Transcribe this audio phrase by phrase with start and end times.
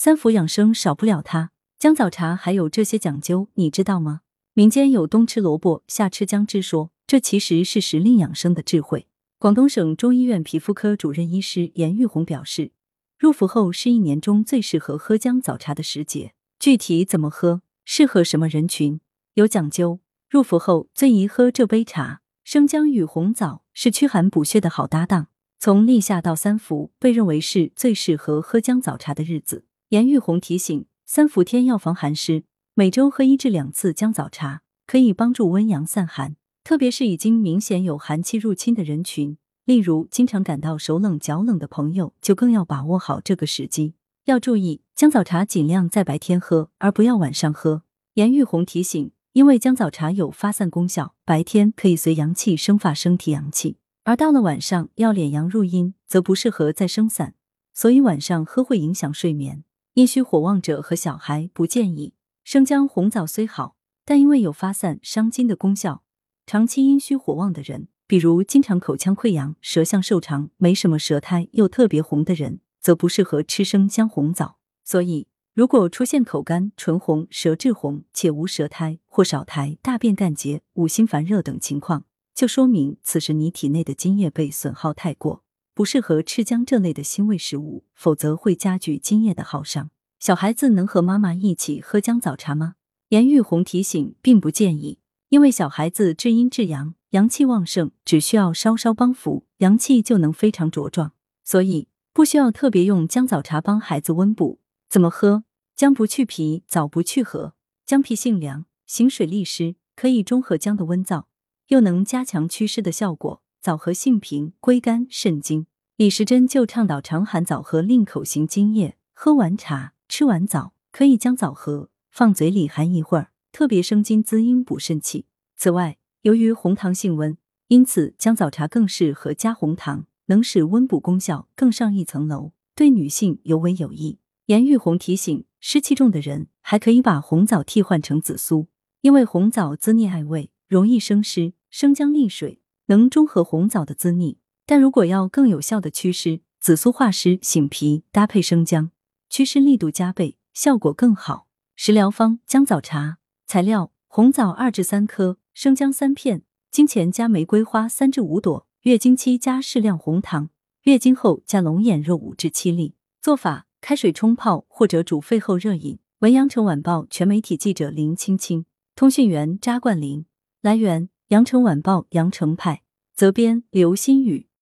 [0.00, 1.50] 三伏养生少不了它。
[1.76, 4.20] 姜枣茶还有这些讲究，你知道吗？
[4.54, 9.08] 民间有冬吃萝卜夏吃姜之说，这其实是时令养生的智慧。
[9.40, 12.70] 广东省中医院皮肤科主任医师严玉红表示，
[13.18, 16.32] 入伏后是一年中最适合喝姜枣茶的时节。
[16.60, 19.00] 具体怎么喝，适合什么人群，
[19.34, 19.98] 有讲究。
[20.30, 25.26] 入伏后最宜喝这杯茶，生姜与红枣是驱寒补血的好搭档。
[25.58, 29.64] 从立夏到三伏，被认为是最适合喝姜枣茶的日子。
[29.90, 32.44] 严玉红提醒，三伏天要防寒湿。
[32.74, 36.36] 每周喝一至两次姜枣茶，可以帮助温阳散寒。
[36.62, 43.94] 特别是已经明显有寒气入侵的人群，例如经常感到手冷脚冷的朋友，就更要把握好这个时机。
[44.26, 47.84] 要注意，姜枣茶尽量在白天喝，而不要晚上喝。
[48.12, 57.32] 严玉红提醒，因为姜枣茶有发散功效，白天可以随阳气生发，生提阳气；而到了晚上要敛阳入阴，则不适合再生散，
[57.72, 59.64] 所以晚上喝会影响睡眠。
[59.98, 62.14] 阴虚火旺者和小孩不建议。
[62.44, 63.74] 生姜、红枣虽好，
[64.04, 66.04] 但因为有发散伤津的功效，
[66.46, 74.58] 长期阴虚火旺的人，比如经常口腔溃疡、舌象瘦长、没什么舌苔又特别红的人，则不适合吃生姜、红枣。
[74.84, 85.42] 所以，如果出现口干、唇红、舌质红且无舌苔或少苔、大便干结、五心烦热等情况，就说明此时你体内的津液被损耗太过，
[85.74, 89.90] 不适合吃姜这类的辛味食物，否则会加剧津液的耗伤。
[90.18, 92.74] 小孩子能和妈妈一起喝姜枣茶吗？
[93.10, 101.12] 严玉红提醒，并不建议，因为小孩子至阴至阳，阳气旺盛，只需要稍稍帮扶，阳气就能非常茁壮，
[101.44, 104.58] 所以不需要特别用姜枣茶帮孩子温补。
[104.88, 105.44] 怎么喝？
[105.76, 107.54] 姜不去皮，枣不去核。
[107.86, 111.24] 姜皮性凉，行水利湿，可以中和姜的温燥，
[111.68, 113.42] 又能加强祛湿的效果。
[113.60, 115.66] 枣核性平，归肝肾经。
[115.96, 119.94] 李时珍就倡导常含枣核，令口行津液，喝完茶。
[120.08, 125.26] 吃完枣，可以将枣核放嘴里含一会儿，特别生津滋阴补肾气。
[125.56, 127.36] 此外，由于红糖性温，
[127.68, 134.18] 因此姜枣茶更适合加红糖，能使温补功效更上一层楼，对女性尤为有益。
[134.46, 138.68] 严玉红提醒，湿气重的人还可以把红枣替换成紫苏，
[139.02, 144.38] 因为红枣滋腻爱味，容易生湿，生姜利水，能中和红枣的滋腻。
[144.64, 148.90] 但如果要更有效的祛湿，紫苏化湿醒脾，搭配生姜。
[149.28, 151.46] 祛湿力度加倍，效果更好。
[151.76, 153.18] 食疗方：姜枣茶。
[153.46, 160.50] 材料：红枣二至三颗，生姜三片，金钱加玫瑰花三至五朵，月经期加适量红糖，
[160.82, 162.94] 月经后加龙眼肉五至七粒。
[163.20, 165.98] 做法：开水冲泡或者煮沸后热饮。
[166.20, 168.64] 文阳城晚报全媒体记者林青青，
[168.96, 170.26] 通讯员扎冠林。
[170.62, 172.82] 来源：阳城晚报阳城派。
[173.14, 174.48] 责编：刘新宇。